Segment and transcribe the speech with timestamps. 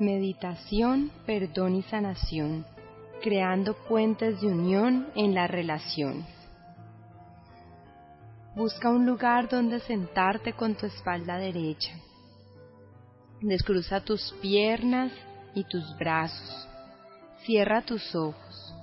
[0.00, 2.64] Meditación, perdón y sanación,
[3.20, 6.24] creando puentes de unión en las relaciones.
[8.54, 11.90] Busca un lugar donde sentarte con tu espalda derecha.
[13.40, 15.10] Descruza tus piernas
[15.56, 16.68] y tus brazos.
[17.44, 18.74] Cierra tus ojos.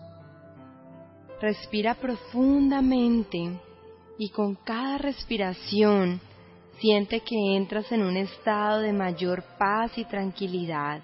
[1.40, 3.58] Respira profundamente
[4.18, 6.20] y con cada respiración
[6.80, 11.02] Siente que entras en un estado de mayor paz y tranquilidad.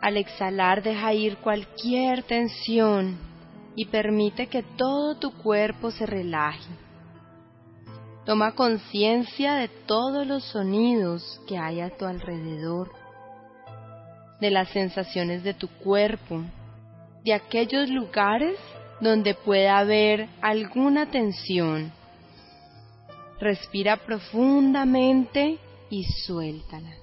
[0.00, 3.18] Al exhalar deja ir cualquier tensión
[3.74, 6.70] y permite que todo tu cuerpo se relaje.
[8.24, 12.90] Toma conciencia de todos los sonidos que hay a tu alrededor,
[14.40, 16.42] de las sensaciones de tu cuerpo,
[17.24, 18.58] de aquellos lugares
[19.00, 21.92] donde pueda haber alguna tensión
[23.38, 25.58] Respira profundamente
[25.90, 26.94] y suéltala.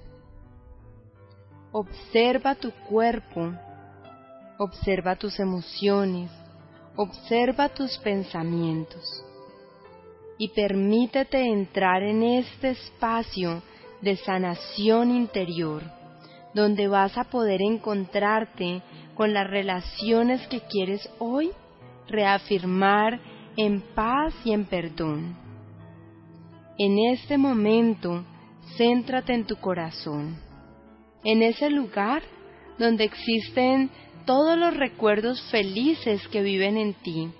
[1.72, 3.52] Observa tu cuerpo,
[4.58, 6.30] observa tus emociones,
[6.96, 9.24] observa tus pensamientos
[10.38, 13.62] y permítete entrar en este espacio
[14.00, 15.82] de sanación interior,
[16.52, 18.82] donde vas a poder encontrarte
[19.14, 21.52] con las relaciones que quieres hoy
[22.08, 23.20] reafirmar
[23.56, 25.43] en paz y en perdón.
[26.76, 28.24] En este momento,
[28.76, 30.36] céntrate en tu corazón,
[31.22, 32.22] en ese lugar
[32.78, 33.90] donde existen
[34.26, 37.30] todos los recuerdos felices que viven en ti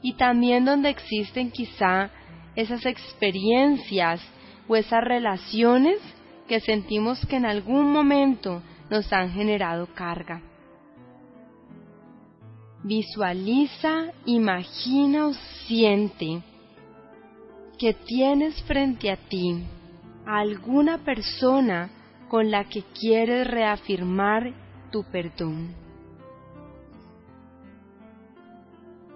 [0.00, 2.10] y también donde existen quizá
[2.56, 4.22] esas experiencias
[4.66, 5.98] o esas relaciones
[6.48, 10.40] que sentimos que en algún momento nos han generado carga.
[12.84, 15.34] Visualiza, imagina o
[15.66, 16.42] siente
[17.82, 19.60] que tienes frente a ti
[20.24, 21.90] alguna persona
[22.28, 24.54] con la que quieres reafirmar
[24.92, 25.74] tu perdón.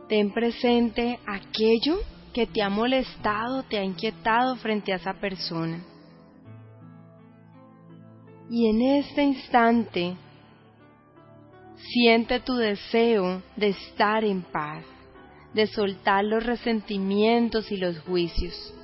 [0.08, 1.98] Ten presente aquello
[2.34, 5.84] que te ha molestado, te ha inquietado frente a esa persona.
[8.50, 10.16] Y en este instante,
[11.76, 14.95] siente tu deseo de estar en paz
[15.54, 18.74] de soltar los resentimientos y los juicios.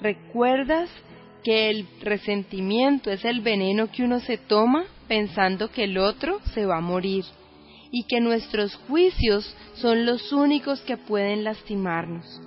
[0.00, 0.90] ¿Recuerdas
[1.44, 6.66] que el resentimiento es el veneno que uno se toma pensando que el otro se
[6.66, 7.24] va a morir
[7.90, 12.40] y que nuestros juicios son los únicos que pueden lastimarnos?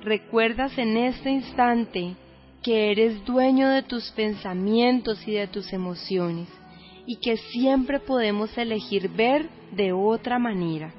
[0.00, 2.14] ¿Recuerdas en este instante
[2.62, 6.48] que eres dueño de tus pensamientos y de tus emociones
[7.06, 10.92] y que siempre podemos elegir ver de otra manera?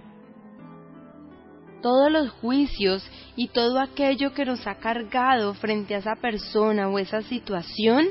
[1.81, 6.99] Todos los juicios y todo aquello que nos ha cargado frente a esa persona o
[6.99, 8.07] esa situación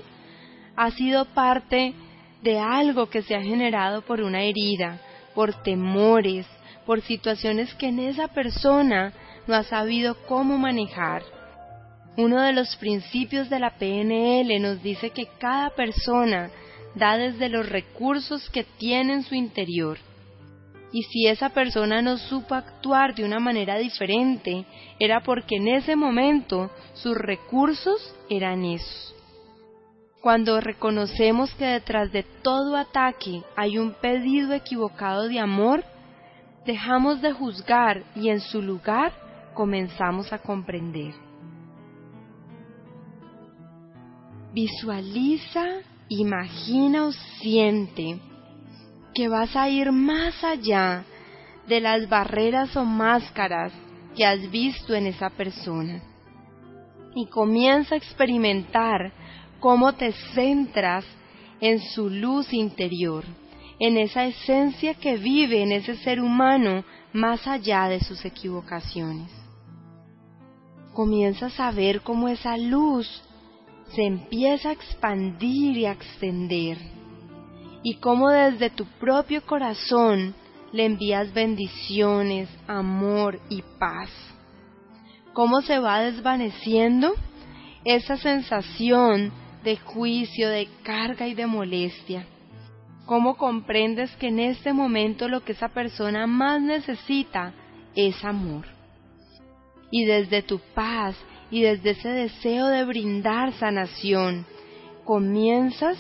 [0.76, 1.94] ha sido parte
[2.42, 5.00] de algo que se ha generado por una herida,
[5.34, 6.46] por temores,
[6.84, 9.12] por situaciones que en esa persona
[9.46, 11.22] no ha sabido cómo manejar.
[12.16, 16.50] Uno de los principios de la PNL nos dice que cada persona
[16.94, 19.98] da desde los recursos que tiene en su interior
[20.94, 24.64] y si esa persona no supo actuar de una manera diferente,
[25.00, 29.12] era porque en ese momento sus recursos eran esos.
[30.20, 35.82] Cuando reconocemos que detrás de todo ataque hay un pedido equivocado de amor,
[36.64, 39.12] dejamos de juzgar y en su lugar
[39.52, 41.12] comenzamos a comprender.
[44.52, 45.64] Visualiza,
[46.08, 48.20] imagina o siente
[49.14, 51.04] que vas a ir más allá
[51.68, 53.72] de las barreras o máscaras
[54.16, 56.02] que has visto en esa persona.
[57.14, 59.12] Y comienza a experimentar
[59.60, 61.04] cómo te centras
[61.60, 63.24] en su luz interior,
[63.78, 69.30] en esa esencia que vive en ese ser humano más allá de sus equivocaciones.
[70.92, 73.08] Comienzas a ver cómo esa luz
[73.94, 76.78] se empieza a expandir y a extender
[77.84, 80.34] y cómo desde tu propio corazón
[80.72, 84.10] le envías bendiciones, amor y paz.
[85.34, 87.14] Cómo se va desvaneciendo
[87.84, 89.32] esa sensación
[89.62, 92.26] de juicio, de carga y de molestia.
[93.04, 97.52] ¿Cómo comprendes que en este momento lo que esa persona más necesita
[97.94, 98.64] es amor?
[99.90, 101.16] Y desde tu paz
[101.50, 104.46] y desde ese deseo de brindar sanación,
[105.04, 105.98] comienzas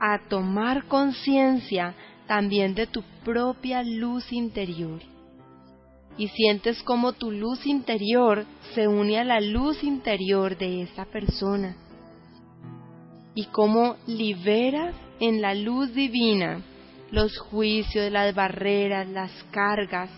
[0.00, 1.94] a tomar conciencia
[2.26, 5.00] también de tu propia luz interior.
[6.16, 8.44] Y sientes como tu luz interior
[8.74, 11.76] se une a la luz interior de esa persona.
[13.34, 16.62] Y cómo liberas en la luz divina
[17.10, 20.10] los juicios, las barreras, las cargas,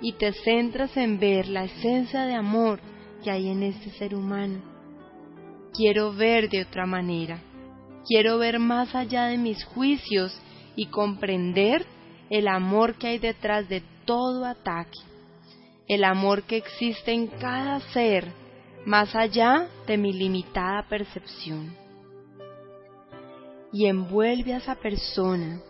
[0.00, 2.80] y te centras en ver la esencia de amor
[3.22, 4.60] que hay en este ser humano.
[5.72, 7.40] Quiero ver de otra manera.
[8.06, 10.38] Quiero ver más allá de mis juicios
[10.76, 11.84] y comprender
[12.30, 15.00] el amor que hay detrás de todo ataque,
[15.88, 18.24] el amor que existe en cada ser,
[18.84, 21.74] más allá de mi limitada percepción.
[23.72, 25.60] Y envuelve a esa persona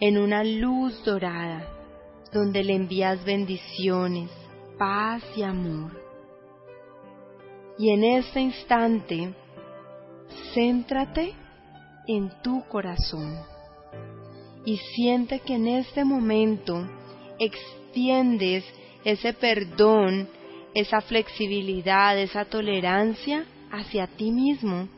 [0.00, 1.64] en una luz dorada,
[2.32, 4.30] donde le envías bendiciones,
[4.76, 5.92] paz y amor.
[7.78, 9.32] Y en este instante,
[10.54, 11.34] céntrate
[12.06, 13.36] en tu corazón
[14.64, 16.88] y siente que en este momento
[17.38, 18.64] extiendes
[19.04, 20.28] ese perdón,
[20.74, 24.88] esa flexibilidad, esa tolerancia hacia ti mismo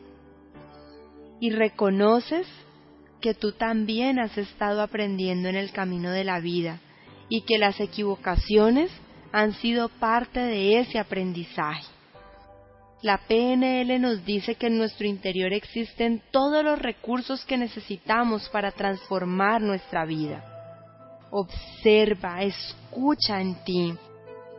[1.39, 2.47] y reconoces
[3.21, 6.79] que tú también has estado aprendiendo en el camino de la vida
[7.27, 8.91] y que las equivocaciones
[9.31, 11.85] han sido parte de ese aprendizaje.
[13.01, 18.71] La PNL nos dice que en nuestro interior existen todos los recursos que necesitamos para
[18.71, 20.43] transformar nuestra vida.
[21.31, 23.93] Observa, escucha en ti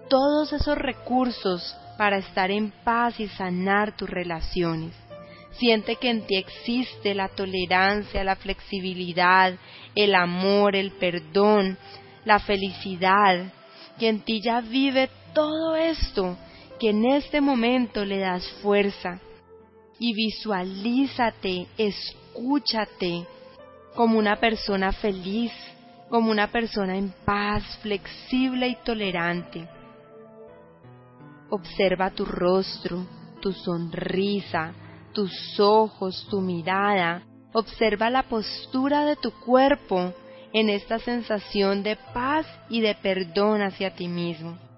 [0.09, 4.95] todos esos recursos para estar en paz y sanar tus relaciones.
[5.59, 9.53] Siente que en ti existe la tolerancia, la flexibilidad,
[9.95, 11.77] el amor, el perdón,
[12.25, 13.53] la felicidad,
[13.99, 16.39] que en ti ya vive todo esto
[16.81, 19.21] que en este momento le das fuerza
[19.99, 23.27] y visualízate, escúchate
[23.95, 25.53] como una persona feliz,
[26.09, 29.69] como una persona en paz, flexible y tolerante.
[31.51, 33.07] Observa tu rostro,
[33.43, 34.73] tu sonrisa,
[35.13, 37.23] tus ojos, tu mirada.
[37.53, 40.15] Observa la postura de tu cuerpo
[40.55, 44.70] en esta sensación de paz y de perdón hacia ti mismo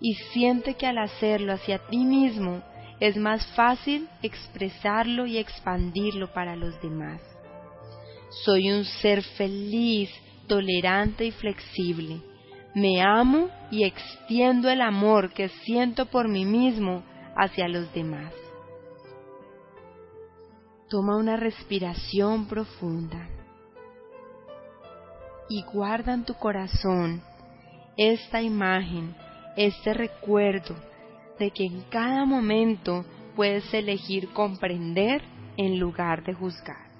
[0.00, 2.62] y siente que al hacerlo hacia ti mismo
[3.00, 7.20] es más fácil expresarlo y expandirlo para los demás.
[8.44, 10.10] Soy un ser feliz,
[10.46, 12.20] tolerante y flexible.
[12.74, 17.02] Me amo y extiendo el amor que siento por mí mismo
[17.36, 18.32] hacia los demás.
[20.88, 23.28] Toma una respiración profunda
[25.48, 27.22] y guarda en tu corazón
[27.96, 29.14] esta imagen
[29.56, 30.76] este recuerdo
[31.38, 33.04] de que en cada momento
[33.34, 35.22] puedes elegir comprender
[35.56, 36.90] en lugar de juzgar.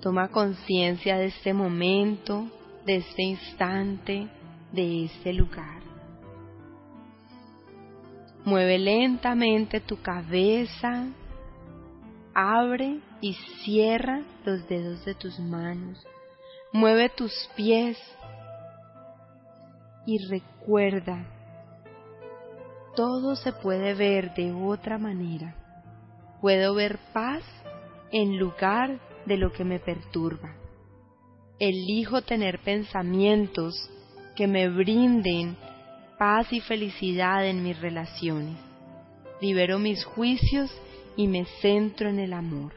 [0.00, 2.46] Toma conciencia de este momento,
[2.84, 4.28] de este instante,
[4.72, 5.82] de este lugar.
[8.44, 11.08] Mueve lentamente tu cabeza,
[12.32, 13.32] abre y
[13.64, 16.06] cierra los dedos de tus manos.
[16.72, 17.98] Mueve tus pies
[20.06, 21.26] y recuerda,
[22.94, 25.54] todo se puede ver de otra manera.
[26.40, 27.42] Puedo ver paz
[28.12, 30.54] en lugar de lo que me perturba.
[31.58, 33.90] Elijo tener pensamientos
[34.34, 35.56] que me brinden
[36.18, 38.56] paz y felicidad en mis relaciones.
[39.40, 40.70] Libero mis juicios
[41.16, 42.72] y me centro en el amor.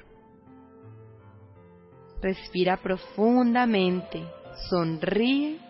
[2.21, 4.25] Respira profundamente,
[4.69, 5.68] sonríe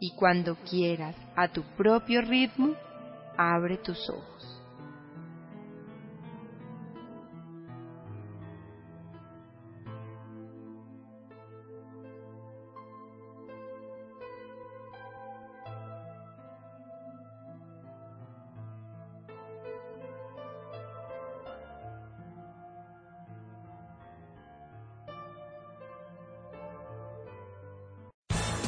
[0.00, 2.74] y cuando quieras, a tu propio ritmo,
[3.36, 4.59] abre tus ojos.